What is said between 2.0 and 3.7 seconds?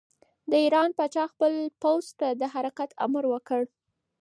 ته د حرکت امر ورکړ.